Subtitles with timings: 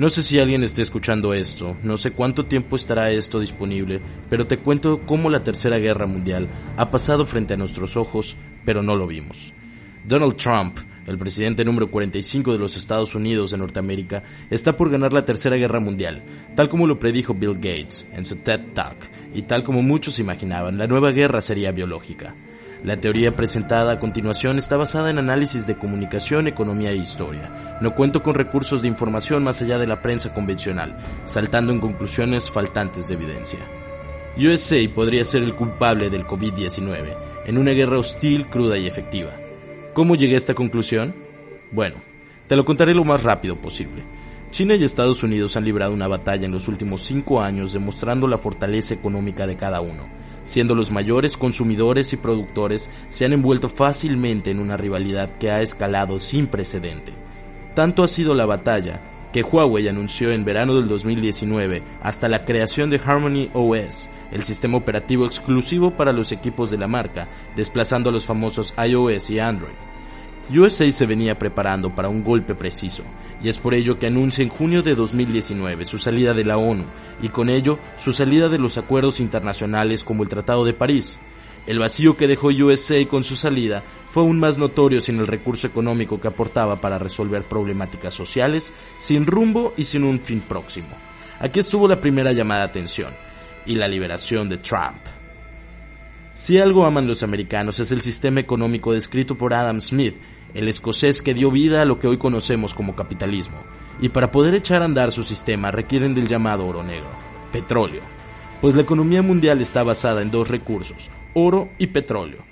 [0.00, 4.00] No sé si alguien esté escuchando esto, no sé cuánto tiempo estará esto disponible,
[4.30, 6.48] pero te cuento cómo la Tercera Guerra Mundial
[6.78, 9.52] ha pasado frente a nuestros ojos, pero no lo vimos.
[10.06, 15.12] Donald Trump, el presidente número 45 de los Estados Unidos de Norteamérica, está por ganar
[15.12, 16.22] la Tercera Guerra Mundial,
[16.54, 18.96] tal como lo predijo Bill Gates en su TED Talk,
[19.34, 22.34] y tal como muchos imaginaban, la nueva guerra sería biológica.
[22.82, 27.78] La teoría presentada a continuación está basada en análisis de comunicación, economía e historia.
[27.82, 32.50] No cuento con recursos de información más allá de la prensa convencional, saltando en conclusiones
[32.50, 33.58] faltantes de evidencia.
[34.38, 39.49] USA podría ser el culpable del COVID-19, en una guerra hostil, cruda y efectiva.
[39.92, 41.14] ¿Cómo llegué a esta conclusión?
[41.72, 41.96] Bueno,
[42.46, 44.04] te lo contaré lo más rápido posible.
[44.52, 48.38] China y Estados Unidos han librado una batalla en los últimos cinco años demostrando la
[48.38, 50.08] fortaleza económica de cada uno.
[50.44, 55.60] Siendo los mayores consumidores y productores, se han envuelto fácilmente en una rivalidad que ha
[55.60, 57.12] escalado sin precedente.
[57.74, 59.00] Tanto ha sido la batalla
[59.32, 64.78] que Huawei anunció en verano del 2019 hasta la creación de Harmony OS, el sistema
[64.78, 69.74] operativo exclusivo para los equipos de la marca, desplazando a los famosos iOS y Android.
[70.52, 73.04] USA se venía preparando para un golpe preciso,
[73.40, 76.84] y es por ello que anuncia en junio de 2019 su salida de la ONU,
[77.22, 81.20] y con ello su salida de los acuerdos internacionales como el Tratado de París.
[81.66, 83.82] El vacío que dejó USA con su salida
[84.12, 89.26] fue aún más notorio sin el recurso económico que aportaba para resolver problemáticas sociales, sin
[89.26, 90.88] rumbo y sin un fin próximo.
[91.38, 93.14] Aquí estuvo la primera llamada de atención,
[93.66, 95.00] y la liberación de Trump.
[96.34, 100.16] Si algo aman los americanos es el sistema económico descrito por Adam Smith,
[100.54, 103.58] el escocés que dio vida a lo que hoy conocemos como capitalismo,
[104.00, 107.10] y para poder echar a andar su sistema requieren del llamado oro negro,
[107.52, 108.02] petróleo,
[108.60, 112.44] pues la economía mundial está basada en dos recursos, oro y petróleo.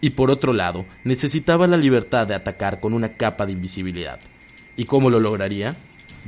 [0.00, 4.20] Y por otro lado, necesitaba la libertad de atacar con una capa de invisibilidad.
[4.76, 5.76] ¿Y cómo lo lograría?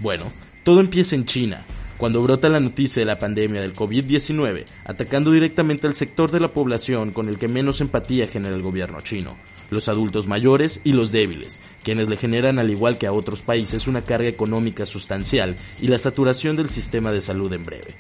[0.01, 0.33] Bueno,
[0.63, 1.65] todo empieza en China,
[1.99, 6.53] cuando brota la noticia de la pandemia del COVID-19, atacando directamente al sector de la
[6.53, 9.37] población con el que menos empatía genera el gobierno chino,
[9.71, 13.87] los adultos mayores y los débiles, quienes le generan al igual que a otros países
[13.87, 17.95] una carga económica sustancial y la saturación del sistema de salud en breve.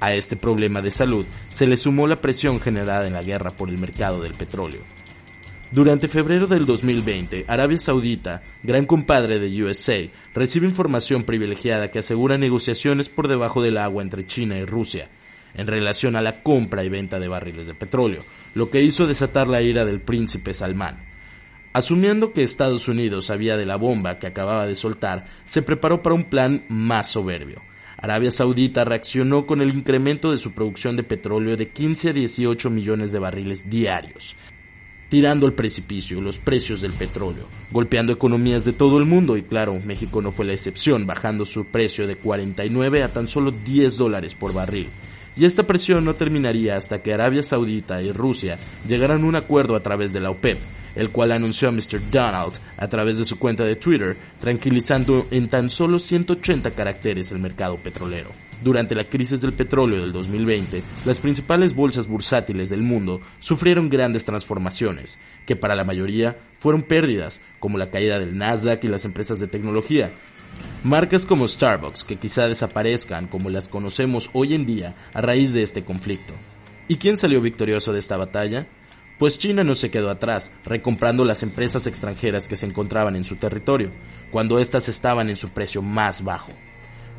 [0.00, 3.68] A este problema de salud se le sumó la presión generada en la guerra por
[3.68, 4.80] el mercado del petróleo.
[5.70, 12.38] Durante febrero del 2020, Arabia Saudita, gran compadre de USA, recibe información privilegiada que asegura
[12.38, 15.08] negociaciones por debajo del agua entre China y Rusia
[15.54, 18.22] en relación a la compra y venta de barriles de petróleo,
[18.54, 21.04] lo que hizo desatar la ira del príncipe Salmán.
[21.72, 26.14] Asumiendo que Estados Unidos sabía de la bomba que acababa de soltar, se preparó para
[26.14, 27.62] un plan más soberbio.
[28.02, 32.70] Arabia Saudita reaccionó con el incremento de su producción de petróleo de 15 a 18
[32.70, 34.36] millones de barriles diarios,
[35.10, 39.78] tirando al precipicio los precios del petróleo, golpeando economías de todo el mundo y claro,
[39.84, 44.34] México no fue la excepción, bajando su precio de 49 a tan solo 10 dólares
[44.34, 44.88] por barril.
[45.40, 49.74] Y esta presión no terminaría hasta que Arabia Saudita y Rusia llegaran a un acuerdo
[49.74, 50.58] a través de la OPEP,
[50.94, 52.10] el cual anunció a Mr.
[52.10, 57.38] Donald a través de su cuenta de Twitter, tranquilizando en tan solo 180 caracteres el
[57.38, 58.28] mercado petrolero.
[58.62, 64.26] Durante la crisis del petróleo del 2020, las principales bolsas bursátiles del mundo sufrieron grandes
[64.26, 69.40] transformaciones, que para la mayoría fueron pérdidas, como la caída del Nasdaq y las empresas
[69.40, 70.12] de tecnología.
[70.82, 75.62] Marcas como Starbucks, que quizá desaparezcan como las conocemos hoy en día a raíz de
[75.62, 76.32] este conflicto.
[76.88, 78.66] ¿Y quién salió victorioso de esta batalla?
[79.18, 83.36] Pues China no se quedó atrás, recomprando las empresas extranjeras que se encontraban en su
[83.36, 83.92] territorio,
[84.30, 86.52] cuando éstas estaban en su precio más bajo.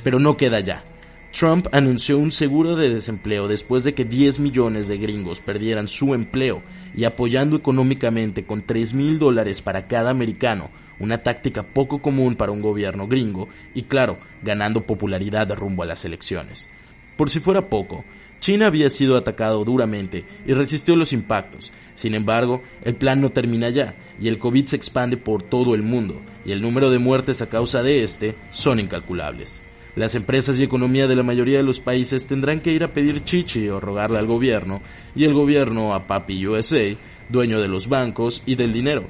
[0.03, 0.84] Pero no queda ya.
[1.31, 6.14] Trump anunció un seguro de desempleo después de que 10 millones de gringos perdieran su
[6.14, 6.62] empleo
[6.94, 10.69] y apoyando económicamente con 3 mil dólares para cada americano,
[11.00, 16.04] una táctica poco común para un gobierno gringo y claro, ganando popularidad rumbo a las
[16.04, 16.68] elecciones.
[17.16, 18.04] Por si fuera poco,
[18.42, 21.72] China había sido atacado duramente y resistió los impactos.
[21.94, 25.81] Sin embargo, el plan no termina ya y el COVID se expande por todo el
[25.81, 29.62] mundo y el número de muertes a causa de este son incalculables.
[29.95, 33.23] Las empresas y economía de la mayoría de los países tendrán que ir a pedir
[33.23, 34.81] chichi o rogarle al gobierno,
[35.15, 36.95] y el gobierno a Papi USA,
[37.29, 39.03] dueño de los bancos y del dinero.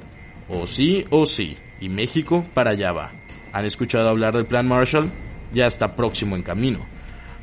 [0.48, 3.12] O sí o sí, y México para allá va.
[3.52, 5.10] ¿Han escuchado hablar del Plan Marshall?
[5.52, 6.80] Ya está próximo en camino.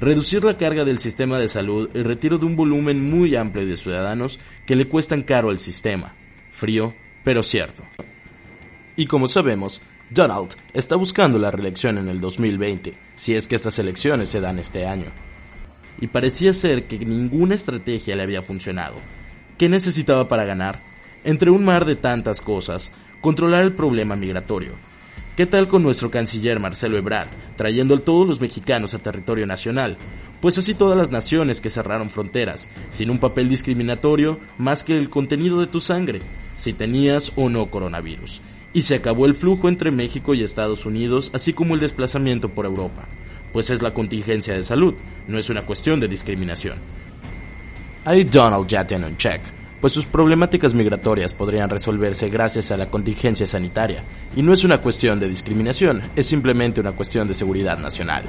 [0.01, 3.75] Reducir la carga del sistema de salud y retiro de un volumen muy amplio de
[3.75, 6.15] ciudadanos que le cuestan caro al sistema.
[6.50, 6.94] Frío,
[7.24, 7.83] pero cierto.
[9.00, 9.80] Y como sabemos,
[10.10, 14.60] Donald está buscando la reelección en el 2020, si es que estas elecciones se dan
[14.60, 15.06] este año.
[16.01, 18.96] Y parecía ser que ninguna estrategia le había funcionado.
[19.57, 20.84] ¿Qué necesitaba para ganar?
[21.24, 22.92] Entre un mar de tantas cosas,
[23.22, 24.74] controlar el problema migratorio.
[25.38, 29.98] ¿Qué tal con nuestro canciller Marcelo Ebrard, trayendo a todos los mexicanos a territorio nacional?
[30.42, 35.10] Pues así todas las naciones que cerraron fronteras, sin un papel discriminatorio más que el
[35.10, 36.19] contenido de tu sangre,
[36.57, 38.42] si tenías o no coronavirus.
[38.74, 42.66] Y se acabó el flujo entre México y Estados Unidos, así como el desplazamiento por
[42.66, 43.07] Europa.
[43.51, 44.94] Pues es la contingencia de salud,
[45.27, 46.77] no es una cuestión de discriminación.
[48.06, 49.42] Ahí Donald ya tiene un check
[49.80, 54.04] pues sus problemáticas migratorias podrían resolverse gracias a la contingencia sanitaria,
[54.36, 58.25] y no es una cuestión de discriminación, es simplemente una cuestión de seguridad nacional.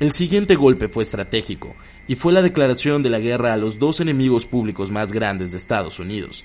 [0.00, 1.76] El siguiente golpe fue estratégico,
[2.08, 5.58] y fue la declaración de la guerra a los dos enemigos públicos más grandes de
[5.58, 6.44] Estados Unidos.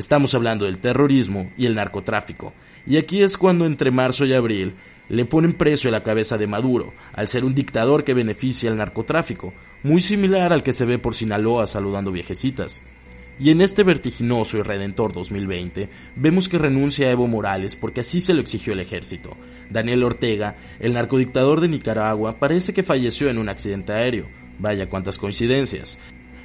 [0.00, 2.54] Estamos hablando del terrorismo y el narcotráfico,
[2.86, 4.72] y aquí es cuando entre marzo y abril
[5.10, 8.78] le ponen precio a la cabeza de Maduro, al ser un dictador que beneficia al
[8.78, 9.52] narcotráfico,
[9.82, 12.82] muy similar al que se ve por Sinaloa saludando viejecitas.
[13.38, 18.22] Y en este vertiginoso y redentor 2020 vemos que renuncia a Evo Morales porque así
[18.22, 19.36] se lo exigió el ejército.
[19.68, 24.28] Daniel Ortega, el narcodictador de Nicaragua, parece que falleció en un accidente aéreo.
[24.58, 25.98] Vaya cuántas coincidencias.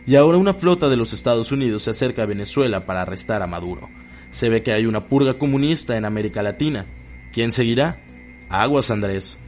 [0.07, 3.47] Y ahora una flota de los Estados Unidos se acerca a Venezuela para arrestar a
[3.47, 3.89] Maduro.
[4.29, 6.85] Se ve que hay una purga comunista en América Latina.
[7.33, 8.03] ¿Quién seguirá?
[8.49, 9.39] Aguas, Andrés.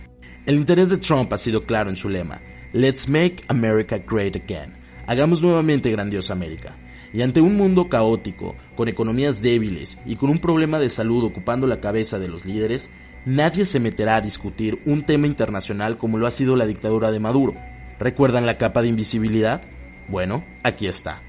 [0.47, 2.41] El interés de Trump ha sido claro en su lema,
[2.73, 4.73] Let's Make America Great Again.
[5.05, 6.75] Hagamos nuevamente grandiosa América.
[7.13, 11.67] Y ante un mundo caótico, con economías débiles y con un problema de salud ocupando
[11.67, 12.89] la cabeza de los líderes,
[13.25, 17.19] nadie se meterá a discutir un tema internacional como lo ha sido la dictadura de
[17.19, 17.53] Maduro.
[17.99, 19.61] ¿Recuerdan la capa de invisibilidad?
[20.07, 21.21] Bueno, aquí está.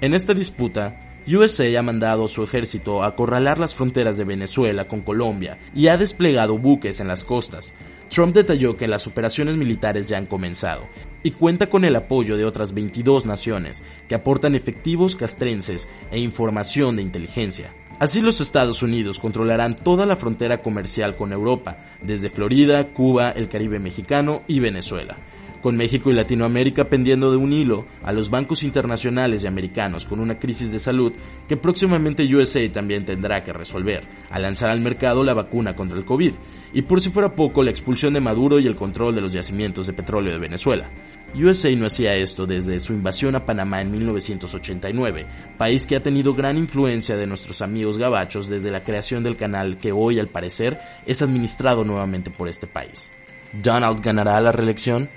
[0.00, 5.02] En esta disputa, USA ha mandado su ejército a acorralar las fronteras de Venezuela con
[5.02, 7.74] Colombia y ha desplegado buques en las costas.
[8.08, 10.88] Trump detalló que las operaciones militares ya han comenzado
[11.22, 16.96] y cuenta con el apoyo de otras 22 naciones que aportan efectivos castrenses e información
[16.96, 17.74] de inteligencia.
[18.00, 23.48] Así los Estados Unidos controlarán toda la frontera comercial con Europa, desde Florida, Cuba, el
[23.48, 25.16] Caribe mexicano y Venezuela
[25.62, 30.20] con México y Latinoamérica pendiendo de un hilo a los bancos internacionales y americanos con
[30.20, 31.12] una crisis de salud
[31.48, 36.04] que próximamente USA también tendrá que resolver, al lanzar al mercado la vacuna contra el
[36.04, 36.34] COVID,
[36.74, 39.86] y por si fuera poco la expulsión de Maduro y el control de los yacimientos
[39.86, 40.90] de petróleo de Venezuela.
[41.34, 45.26] USA no hacía esto desde su invasión a Panamá en 1989,
[45.56, 49.78] país que ha tenido gran influencia de nuestros amigos gabachos desde la creación del canal
[49.78, 53.10] que hoy al parecer es administrado nuevamente por este país.
[53.52, 55.08] ¿Donald ganará la reelección?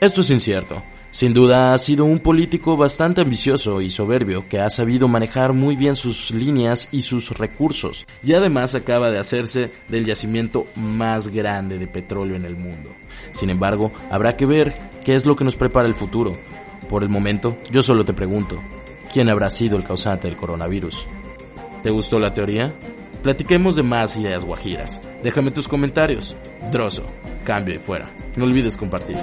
[0.00, 0.82] Esto es incierto.
[1.10, 5.76] Sin duda ha sido un político bastante ambicioso y soberbio que ha sabido manejar muy
[5.76, 11.78] bien sus líneas y sus recursos y además acaba de hacerse del yacimiento más grande
[11.78, 12.94] de petróleo en el mundo.
[13.32, 14.74] Sin embargo, habrá que ver
[15.04, 16.34] qué es lo que nos prepara el futuro.
[16.88, 18.62] Por el momento, yo solo te pregunto,
[19.12, 21.06] ¿quién habrá sido el causante del coronavirus?
[21.82, 22.74] ¿Te gustó la teoría?
[23.22, 24.98] Platiquemos de más ideas guajiras.
[25.22, 26.34] Déjame tus comentarios.
[26.72, 27.04] Droso,
[27.44, 28.10] cambio y fuera.
[28.36, 29.18] No olvides compartir.